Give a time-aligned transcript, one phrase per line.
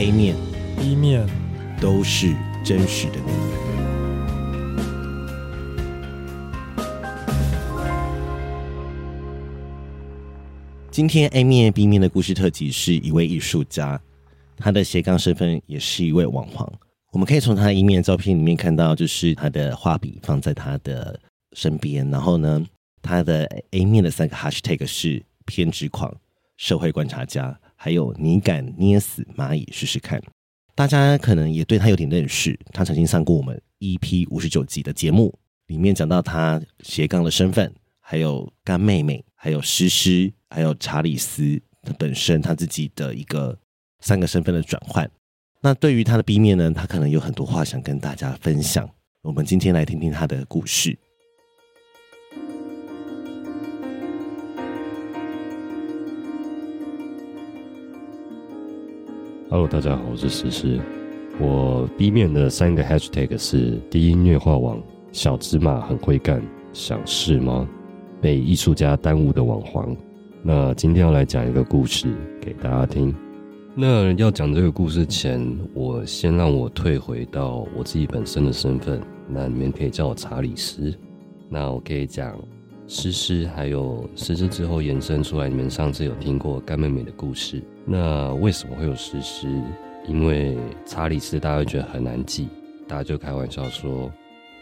[0.00, 0.34] A 面、
[0.78, 1.28] B 面
[1.78, 2.34] 都是
[2.64, 3.32] 真实的你。
[10.90, 14.00] 今天 A 面、B 面的故事特辑是一位艺术家，
[14.56, 16.66] 他的斜杠身份也是一位网黄。
[17.12, 21.20] 我们可以从他的一面照片里面看到，就是他的画笔放在他的
[21.52, 22.64] 身边，然后呢，
[23.02, 26.14] 他的 A 面的三个 Hashtag 是偏执狂、
[26.56, 30.20] 社会观察家，还有你敢捏死蚂蚁试试看。
[30.74, 35.36] 大家可能也对他有点认识，他曾经上过我们 EP 五十九集的节目，
[35.66, 43.58] 里面讲到他斜杠的身份，还有干妹妹，还有诗诗，还有查理斯他本身他自己的一个
[44.00, 45.10] 三个身份的转换。
[45.60, 48.88] 那对于他的 B 面呢，他可能有很多话想跟大家分享。
[49.22, 50.96] 我们今天来听听他的故事。
[59.52, 60.78] Hello，大家好，我是诗诗。
[61.40, 66.40] 我 B 面的三个 Hashtag 是：低音乐画王、小芝麻很会干、
[66.72, 67.68] 想试吗？
[68.20, 69.96] 被艺术家耽误的网黄。
[70.40, 73.12] 那今天要来讲一个故事给大家听。
[73.74, 79.00] 那要讲这个故事前，我先让我退回到我自己本身的身份。
[79.26, 80.94] 那你们可以叫我查理斯。
[81.48, 82.38] 那我可以讲
[82.86, 85.48] 诗诗，还有诗诗之后延伸出来。
[85.48, 87.60] 你们上次有听过干妹妹的故事。
[87.92, 89.48] 那为什么会有诗诗？
[90.06, 92.48] 因为查理斯大家会觉得很难记，
[92.86, 94.08] 大家就开玩笑说：“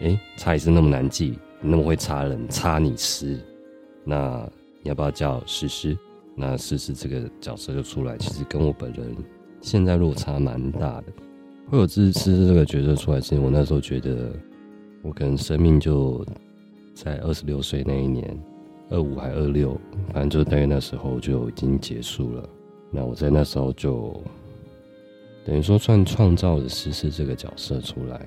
[0.01, 3.39] 诶，查理斯那么难记，那么会查人，查你诗。
[4.03, 4.49] 那
[4.83, 5.95] 你要不要叫诗诗？”
[6.35, 9.15] 那诗诗这个角色就出来，其实跟我本人
[9.61, 11.05] 现在落差蛮大的。
[11.69, 14.33] 会有诗诗这个角色出来之前，我那时候觉得
[15.03, 16.25] 我可能生命就
[16.95, 18.43] 在二十六岁那一年，
[18.89, 19.79] 二五还二六，
[20.15, 22.49] 反正就大概那时候就已经结束了。
[22.91, 24.15] 那我在那时候就
[25.45, 28.27] 等于说算创造了诗诗这个角色出来。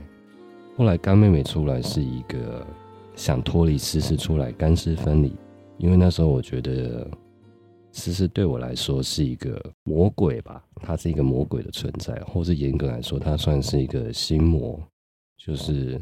[0.77, 2.65] 后来干妹妹出来是一个
[3.15, 5.33] 想脱离诗诗出来干湿分离，
[5.77, 7.07] 因为那时候我觉得。
[7.93, 14.79] 诗诗对我来说是一个魔鬼吧，她是一个魔鬼的存在，或是严格来说，她算是一个心魔。
[15.37, 16.01] 就是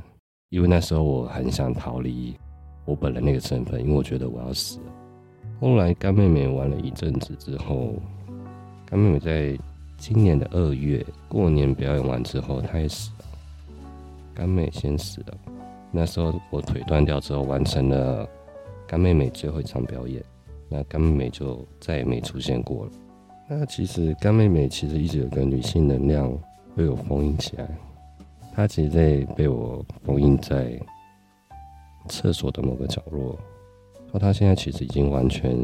[0.50, 2.36] 因为那时候我很想逃离
[2.86, 4.86] 我本来那个身份，因为我觉得我要死了。
[5.60, 7.96] 后来干妹妹玩了一阵子之后，
[8.90, 9.56] 干妹妹在
[9.98, 13.26] 今年的二月过年表演完之后，她也死了。
[14.34, 15.38] 干妹先死了。
[15.92, 18.28] 那时候我腿断掉之后，完成了
[18.88, 20.24] 干妹妹最后一场表演。
[20.68, 22.92] 那干妹妹就再也没出现过了。
[23.48, 26.32] 那其实干妹妹其实一直有个女性能量
[26.76, 27.68] 被我封印起来，
[28.56, 30.80] 她其实在被我封印在
[32.08, 33.38] 厕所的某个角落。
[34.10, 35.56] 说她现在其实已经完全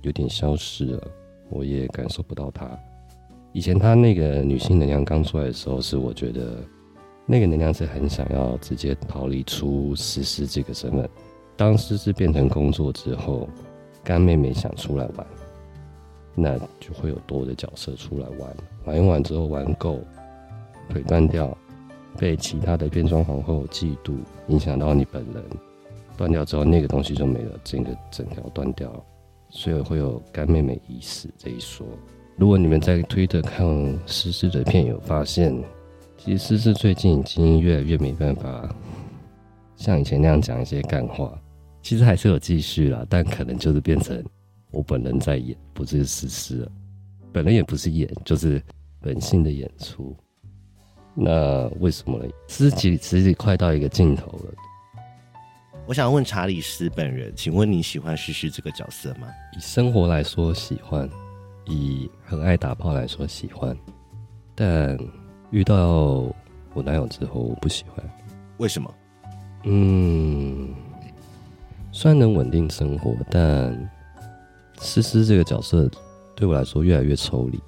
[0.00, 1.08] 有点消失了，
[1.50, 2.66] 我也感受不到她。
[3.52, 6.56] 以前她那个女性能量刚出来的时候，是我觉得
[7.26, 11.08] 那个能量是很想要直接逃离出诗诗这个身份。
[11.56, 13.48] 当诗诗变成工作之后。
[14.02, 15.26] 干妹妹想出来玩，
[16.34, 18.56] 那就会有多的角色出来玩。
[18.86, 20.00] 玩一玩之后玩够，
[20.88, 21.54] 腿断掉，
[22.16, 24.14] 被其他的变装皇后嫉妒，
[24.48, 25.44] 影响到你本人，
[26.16, 28.90] 断掉之后那个东西就没了，整个整条断掉，
[29.50, 31.86] 所以会有干妹妹已死这一说。
[32.36, 33.66] 如果你们在推特看
[34.06, 35.54] 诗诗的片，有发现，
[36.16, 38.74] 其实诗诗最近已经越来越没办法
[39.76, 41.38] 像以前那样讲一些干话。
[41.82, 44.22] 其实还是有继续啦，但可能就是变成
[44.70, 46.72] 我本人在演，不是诗诗了。
[47.32, 48.62] 本人也不是演，就是
[49.00, 50.14] 本性的演出。
[51.14, 52.28] 那为什么呢？
[52.48, 54.54] 诗诗其实快到一个尽头了。
[55.90, 59.26] 我想问查理斯本人，请问你喜欢诗诗这个角色吗？
[59.56, 61.10] 以生活来说喜欢，
[61.66, 63.76] 以很爱打炮来说喜欢，
[64.54, 64.96] 但
[65.50, 66.32] 遇到
[66.74, 68.08] 我男友之后我不喜欢。
[68.58, 68.94] 为什么？
[69.64, 70.72] 嗯。
[71.90, 73.76] 虽然能稳定生活，但
[74.80, 75.90] 诗诗这个角色
[76.36, 77.60] 对我来说越来越抽离。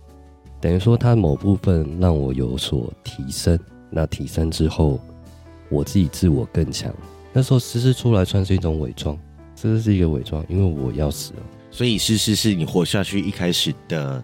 [0.60, 3.58] 等于说，他某部分让我有所提升。
[3.90, 5.00] 那提升之后，
[5.68, 6.94] 我自己自我更强。
[7.32, 9.16] 那时候，诗诗出来算是一种伪装，
[9.56, 11.42] 诗诗是一个伪装，因为我要死了。
[11.70, 14.22] 所以，诗诗是你活下去一开始的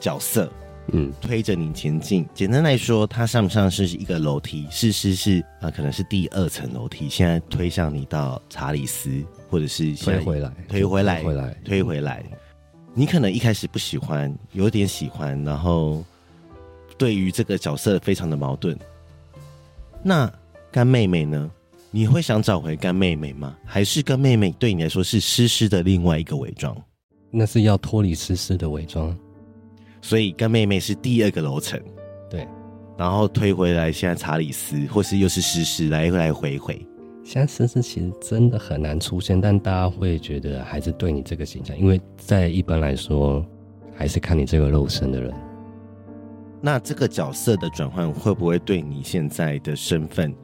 [0.00, 0.50] 角色。
[0.88, 2.26] 嗯，推着你前进。
[2.34, 7.08] 简单来说，它上不上是一个楼梯，诗诗是啊、呃，可能是第二层楼梯。
[7.08, 12.24] 现在推向你到查理斯，或者是推回来，推回来，推回来，推回来。
[12.94, 16.04] 你可能一开始不喜欢，有点喜欢，然后
[16.98, 18.76] 对于这个角色非常的矛盾。
[20.02, 20.30] 那
[20.72, 21.48] 干妹妹呢？
[21.94, 23.54] 你会想找回干妹妹吗？
[23.66, 26.74] 还是干妹妹对你来说是诗诗的另外一个伪装？
[27.30, 29.14] 那是要脱离诗诗的伪装，
[30.00, 31.78] 所以干妹妹是第二个楼层。
[32.30, 32.48] 对，
[32.96, 36.80] 然后推回来，现在查理斯或是又是诗诗来来回回。
[37.22, 43.44] 现在诗诗其实真的很难出现，但大家会觉得还是对你这个形象，因为在一般来说，
[43.94, 45.30] 还是看你这个肉身的人。
[46.58, 50.34] 那这个角色的转换会不会对你现在的身份、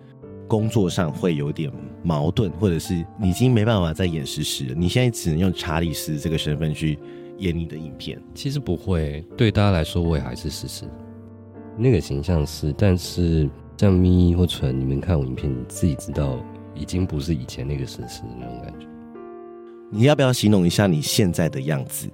[0.48, 1.70] 工作上会有点
[2.02, 4.74] 矛盾，或者是你已经没办法再演实时了？
[4.74, 6.98] 你现在只能用查理斯这个身份去
[7.36, 8.20] 演你的影片。
[8.34, 10.84] 其实不会，对大家来说，我也还是诗诗
[11.76, 16.42] 那个形象是，但是像咪或纯，你们看我影片，你自己知道，
[16.74, 18.86] 已经不是以前那个实时的那种感觉。
[19.90, 22.08] 你要不要形容一下你现在的样子？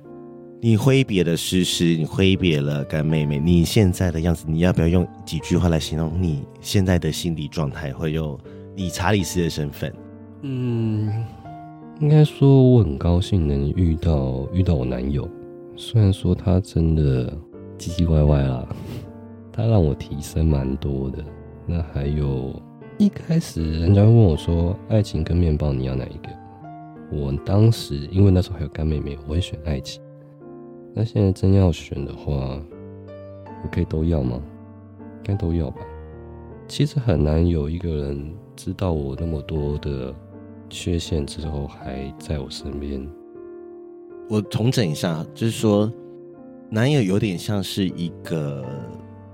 [0.60, 8.38] 你挥别了诗诗，你挥别了干妹妹，你现在的样子，你要不要用几句话来形容你现在的心理状态，会有
[8.74, 9.92] 以查理斯的身份？
[10.40, 11.24] 嗯，
[12.00, 15.28] 应该说我很高兴能遇到遇到我男友，
[15.76, 17.30] 虽然说他真的
[17.78, 18.66] 唧唧歪歪啦，
[19.52, 21.22] 他让我提升蛮多的。
[21.66, 22.54] 那还有
[22.98, 26.28] 一开始人家问我说，爱情跟面包你要哪一个？
[27.12, 30.02] 我当时因为那时候还有干妹妹，我会选爱情。
[30.96, 32.32] 那现在真要选的话，
[33.64, 34.40] 我可以都要吗？
[35.00, 35.80] 应该都要吧。
[36.68, 40.14] 其实很难有一个人知道我那么多的
[40.70, 43.04] 缺陷之后还在我身边。
[44.30, 45.92] 我重整一下，就是说，
[46.70, 48.64] 男友有点像是一个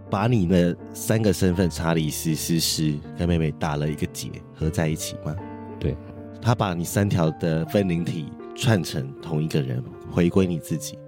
[0.09, 5.37] 把你的三个身份——查理斯、诗诗跟妹妹打了一个结，合在一起吗？
[5.79, 5.95] 对，
[6.41, 10.99] 他把你三条的分灵体串成同一个人，回归你自己。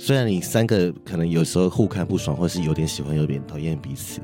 [0.00, 4.20] 虽然你三个可能有时候互看不爽，或是有点喜欢，有点讨厌彼此。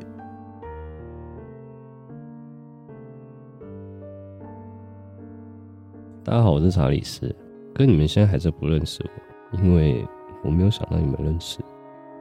[6.22, 7.34] 大家好，我是查理斯，
[7.74, 9.04] 跟你们现在还是不认识
[9.52, 10.06] 我，因为
[10.44, 11.58] 我没有想到你们认识。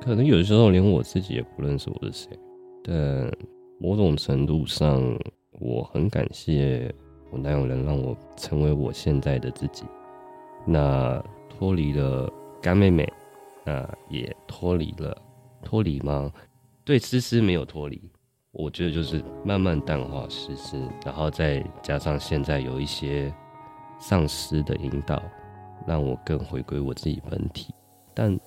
[0.01, 2.39] 可能有时候连我自己也不认识我是谁，
[2.83, 3.31] 但
[3.79, 4.99] 某种程度上，
[5.59, 6.91] 我很感谢
[7.29, 9.85] 我男友能让我成为我现在的自己。
[10.65, 12.27] 那脱离了
[12.59, 13.07] 干妹妹。
[13.65, 15.15] 那也脱离了，
[15.61, 16.31] 脱离吗？
[16.83, 18.11] 对，诗诗没有脱离。
[18.51, 23.33] 我觉得就是慢慢淡化诗诗，然后再加上现在有一些
[23.99, 25.23] 丧尸的引导，
[25.87, 27.73] 让我更回归我自己本体。
[28.13, 28.37] 但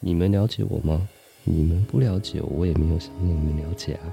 [0.00, 1.08] 你们了解我吗？
[1.44, 4.12] 你们不了解我，我也没有想让你们了解啊。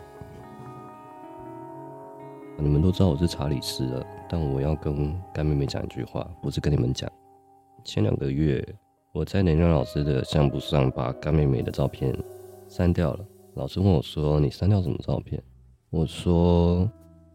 [2.58, 7.12] 你们都知道我是查理斯了，但我要跟干妹妹讲一句话，不是跟你们讲。
[7.84, 8.64] 前两个月。
[9.16, 12.14] 我在能量老师的相簿上把干妹妹的照片
[12.68, 13.26] 删掉了。
[13.54, 15.42] 老师问我说：“你删掉什么照片？”
[15.90, 16.92] 我说：“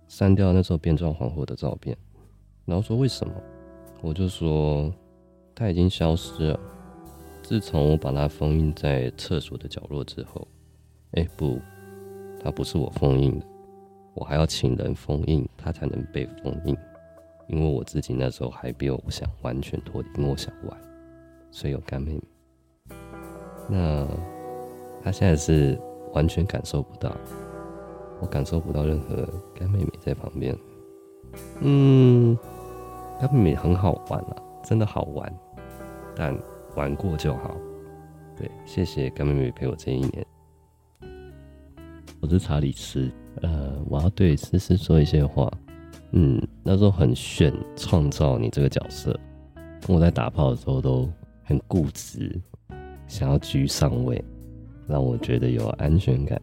[0.06, 1.96] 删掉那时候变装皇后的照片。”
[2.66, 3.32] 然后说：“为什么？”
[4.02, 4.92] 我就说
[5.56, 6.60] ：“她已经消失了。
[7.42, 10.46] 自从我把它封印在厕所的角落之后，
[11.12, 11.58] 哎，不，
[12.44, 13.46] 它不是我封印的，
[14.12, 16.76] 我还要请人封印它才能被封印，
[17.48, 20.78] 因为我自己那时候还没有想完全脱离，因为我想玩。”
[21.50, 22.22] 所以有干妹妹，
[23.68, 24.06] 那
[25.02, 25.78] 他现在是
[26.12, 27.14] 完全感受不到，
[28.20, 30.56] 我感受不到任何干妹妹在旁边。
[31.60, 32.38] 嗯，
[33.20, 35.32] 干妹妹很好玩啊，真的好玩，
[36.14, 36.38] 但
[36.76, 37.56] 玩过就好。
[38.36, 40.26] 对，谢谢干妹妹陪我这一年。
[42.20, 43.10] 我是查理斯，
[43.42, 45.50] 呃，我要对诗诗说一些话。
[46.12, 49.18] 嗯，那时候很炫，创造你这个角色，
[49.86, 51.08] 跟我在打炮的时候都。
[51.50, 52.40] 很固执，
[53.08, 54.24] 想要居上位，
[54.86, 56.40] 让我觉得有安全感。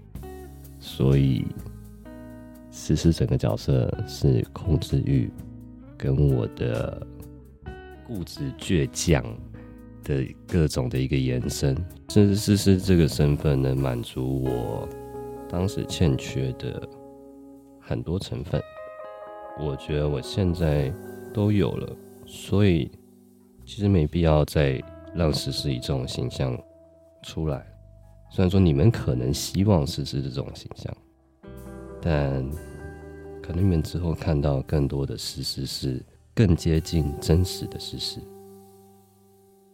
[0.82, 1.46] 所以，
[2.72, 5.32] 诗诗整个角色是控制欲
[5.98, 7.08] 跟我的
[8.06, 9.24] 固执倔强
[10.04, 11.74] 的各种的一个延伸。
[12.10, 14.90] 甚至诗诗这个身份能满足我
[15.48, 16.86] 当时欠缺的
[17.80, 18.62] 很多成分，
[19.58, 20.94] 我觉得我现在
[21.34, 21.96] 都有了。
[22.26, 22.92] 所以，
[23.64, 24.84] 其实没必要再。
[25.18, 26.56] 让事实以这种形象
[27.24, 27.66] 出来，
[28.30, 30.96] 虽然说你们可能希望诗诗这种形象，
[32.00, 32.48] 但
[33.42, 36.06] 可能你们之后看到更多的事实是
[36.36, 38.20] 更接近真实的事实。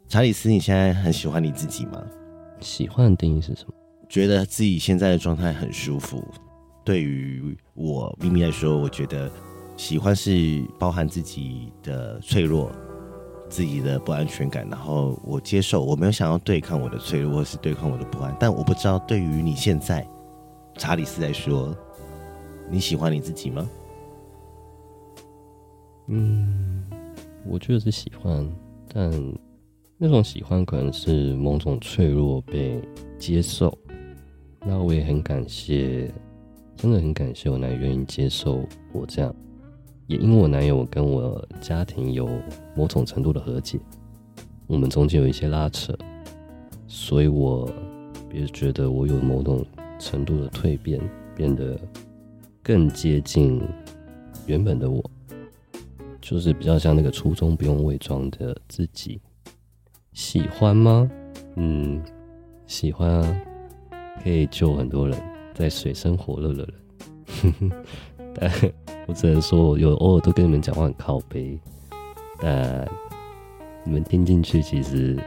[0.07, 2.01] 查理斯，你现在很喜欢你自己吗？
[2.61, 3.73] 喜欢的定义是什么？
[4.07, 6.23] 觉得自己现在的状态很舒服。
[6.85, 9.29] 对于我咪咪来说，我觉得
[9.75, 12.71] 喜欢是包含自己的脆弱。
[13.53, 18.35] 自己的不安全感，然后我接受，我没有想要对抗我的脆弱，或是对抗我的不安。
[18.39, 20.03] 但我不知道，对于你现在
[20.75, 21.71] 查理斯来说，
[22.67, 23.69] 你喜欢你自己吗？
[26.07, 26.83] 嗯，
[27.45, 28.43] 我觉得是喜欢，
[28.91, 29.11] 但
[29.99, 32.81] 那种喜欢可能是某种脆弱被
[33.19, 33.71] 接受。
[34.65, 36.11] 那我也很感谢，
[36.75, 39.35] 真的很感谢我男友愿意接受我这样，
[40.17, 42.29] 因为我男友跟我家庭有
[42.75, 43.79] 某种程度的和解，
[44.67, 45.97] 我们中间有一些拉扯，
[46.87, 47.69] 所以我
[48.33, 49.65] 也觉得我有某种
[49.99, 50.99] 程度的蜕变，
[51.35, 51.79] 变得
[52.61, 53.61] 更接近
[54.45, 55.03] 原本的我。
[56.21, 59.19] 就是比较像那个初衷不用伪装的自己，
[60.13, 61.11] 喜欢吗？
[61.57, 62.01] 嗯，
[62.65, 63.41] 喜欢啊，
[64.23, 65.21] 可以救很多人，
[65.53, 67.71] 在水深火热的人。
[68.33, 68.49] 但
[69.05, 71.59] 我只能说，我有偶尔都跟你们讲话很靠背，
[72.39, 72.87] 但
[73.83, 75.17] 你们听进去，其实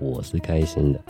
[0.00, 1.00] 我是开心的。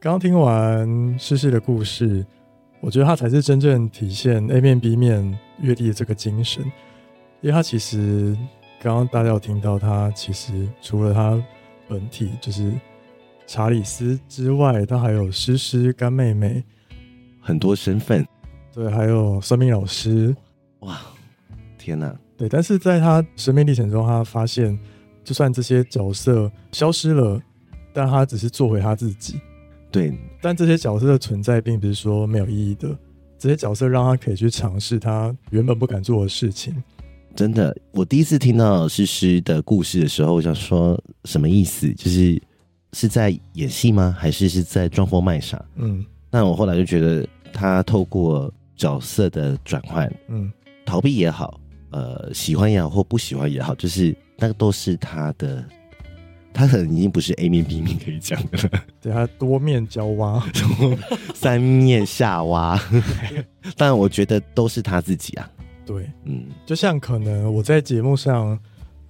[0.00, 2.24] 刚听完诗诗的故事。
[2.80, 6.62] 我觉得他才是真正体现 A 面 B 面阅历的这个精神，
[7.40, 8.36] 因为他其实
[8.78, 11.42] 刚刚大家有听到，他其实除了他
[11.88, 12.70] 本体就是
[13.46, 16.62] 查理斯之外，他还有诗诗干妹妹，
[17.40, 18.26] 很多身份，
[18.72, 20.34] 对，还有算命老师，
[20.80, 20.98] 哇，
[21.78, 24.78] 天哪，对，但是在他生命历程中，他发现，
[25.22, 27.40] 就算这些角色消失了，
[27.92, 29.40] 但他只是做回他自己。
[29.90, 32.96] 对，但这些角色的存在并不是说没有意义的。
[33.38, 36.74] 这些角色让他可以去尝试他原本不敢做的事情。
[37.36, 41.92] 真的，我第一次听到诗诗的故事的时候，我想说什么意思？
[41.94, 42.40] 就是
[42.94, 44.16] 是在演戏吗？
[44.18, 45.62] 还是是在装疯卖傻？
[45.76, 50.50] 嗯，但我后来就觉得，他透过角色的转换，嗯，
[50.86, 51.60] 逃避也好，
[51.90, 55.64] 呃，喜欢也好，或不喜欢也好，就是那个都是他的。
[56.56, 60.40] 他可能已经不是 A 面 B 面可以讲的了，对，他多面交挖，
[61.34, 62.80] 三面下挖，
[63.76, 65.50] 但我觉得都是他自己啊。
[65.84, 68.56] 对，嗯，就像可能我在节目上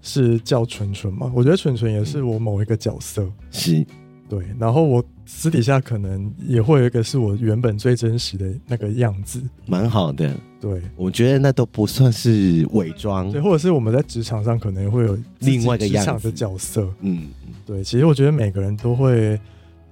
[0.04, 3.84] 是叫纯纯嘛，我觉得纯纯也是我某一个角色，是。
[4.26, 10.34] 对，然后我私底下可能也会有一个是我原本最真实的那个样子，蛮好的。
[10.58, 16.88] 对，我觉得那都不算是伪装，对，或者是我们在职场上可能会有另外一个样子职场的角色。
[17.00, 17.28] 嗯，
[17.66, 19.38] 对，其实我觉得每个人都会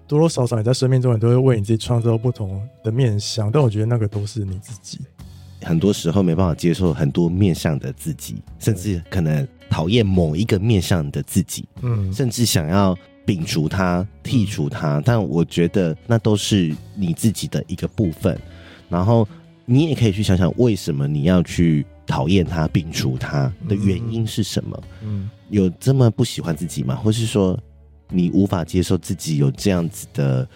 [0.08, 4.98] 多多少少你在生命中，你都会为你自己创造不同的面相，但我觉得那个都是你自己。
[5.62, 12.94] 很多时候没办法接受很多面相的自己，甚至可能讨厌某一个面向的自己，嗯，甚至想要。
[13.24, 18.36] 摒除它，剔除它，但我觉得那都是你自己的一个部分。
[18.88, 19.26] 然后
[19.64, 24.82] 你也可以去想想，为什么你要去讨厌它、摒除它的原因是什么？
[25.04, 26.96] 嗯，有这么不喜欢自己吗？
[26.96, 27.56] 或是说
[28.08, 30.46] 你无法接受自己有这样子的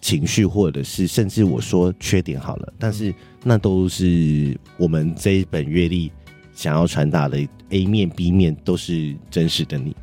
[0.00, 3.14] 情绪，或者是甚至我说缺点好了，但是
[3.44, 6.10] 那都是我们这一本阅历
[6.56, 9.94] 想要传达的 A 面、B 面都是真实的你。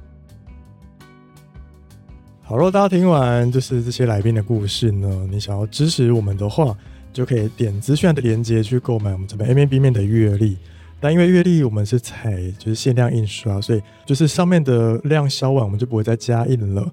[2.44, 6.78] 好，如果大家听完就是这些来宾的故事呢，你想要支持我们的话，
[7.12, 10.58] 就可以点资讯的链接去购买我们这本 A 面 B 面的阅历。
[11.00, 16.90] 但因为阅历我们是采就是限量印刷，所以就是上面的量销完，我们就不会再加印了。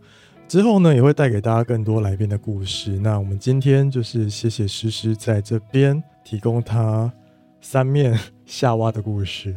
[0.48, 2.90] 之后呢，也会带给大家更多来宾的故事。
[2.98, 7.12] 那我们今天就是谢谢诗诗在这边提供他
[7.60, 8.18] 三面
[8.50, 9.54] 下挖的故事。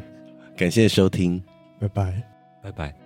[0.55, 1.43] 感谢收听，
[1.79, 2.23] 拜拜，
[2.61, 3.02] 拜拜。